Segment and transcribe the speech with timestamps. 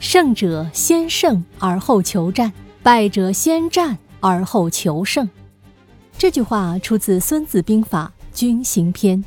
[0.00, 2.50] 胜者先胜而后求战，
[2.82, 5.28] 败者先战而后求胜。
[6.16, 9.18] 这句话出自《孙子兵法·军行篇》，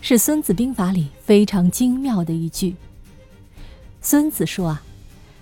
[0.00, 2.74] 是《孙子兵法》里非常精妙的一句。
[4.00, 4.82] 孙子说啊，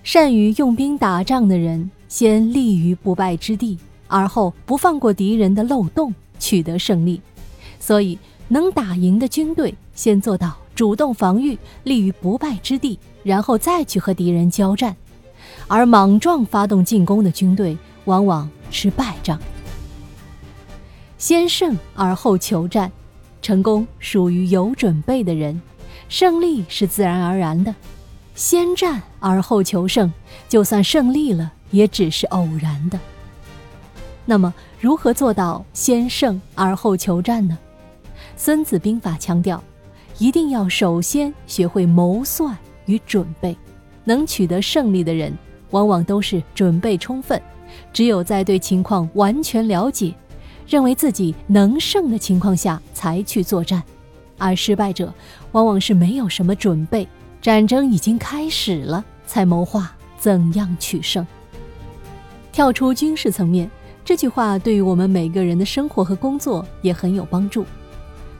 [0.02, 3.78] 善于用兵打仗的人，先立于不败之地，
[4.08, 7.20] 而后不放过敌人的漏洞，取得胜利。
[7.78, 8.18] 所以，
[8.48, 12.98] 能打赢的军队，先做到主动防御，立于不败之地。
[13.24, 14.96] 然后再去和敌人交战，
[15.68, 19.38] 而莽撞发动进攻的军队往往是败仗。
[21.18, 22.90] 先胜而后求战，
[23.40, 25.62] 成功属于有准备的人，
[26.08, 27.72] 胜利是自然而然的。
[28.34, 30.12] 先战而后求胜，
[30.48, 32.98] 就算胜利了，也只是偶然的。
[34.24, 37.56] 那么，如何做到先胜而后求战呢？
[38.36, 39.62] 孙子兵法强调，
[40.18, 42.56] 一定要首先学会谋算。
[42.86, 43.56] 与准备，
[44.02, 45.32] 能取得胜利的人，
[45.70, 47.40] 往往都是准备充分。
[47.92, 50.12] 只有在对情况完全了解，
[50.66, 53.80] 认为自己能胜的情况下，才去作战。
[54.36, 55.14] 而失败者，
[55.52, 57.06] 往往是没有什么准备，
[57.40, 61.24] 战争已经开始了，才谋划怎样取胜。
[62.50, 63.70] 跳出军事层面，
[64.04, 67.64] 这句话对于我们每个人的生活和工作也很有帮助。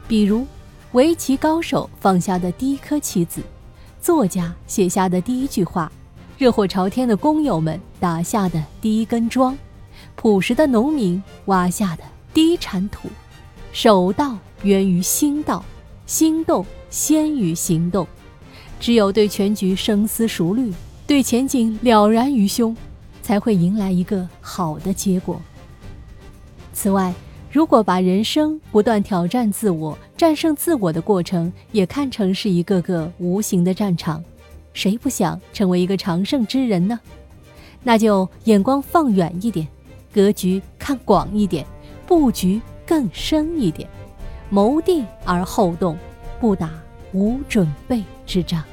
[0.05, 0.45] 比如，
[0.93, 3.41] 围棋高手放下的第一颗棋子。
[3.99, 5.91] 作家写下的第一句话，
[6.37, 9.57] 热火朝天的工友们打下的第一根桩，
[10.15, 13.09] 朴实的农民挖下的第一铲土，
[13.71, 15.65] 守道源于心道，
[16.05, 18.07] 心动先于行动。
[18.79, 20.71] 只有对全局深思熟虑，
[21.07, 22.75] 对前景了然于胸，
[23.23, 25.41] 才会迎来一个好的结果。
[26.71, 27.11] 此外，
[27.53, 34.23] 如果把人生不断挑战自我、战胜自我的过程也看成是一个个无形的战场，
[34.73, 36.99] 谁不想成为一个常胜之人呢？
[37.83, 39.67] 那就眼光放远一点，
[40.11, 41.63] 格局看广一点，
[42.07, 43.87] 布局更深一点，
[44.49, 45.95] 谋定而后动，
[46.39, 46.71] 不打
[47.11, 48.63] 无准备之仗。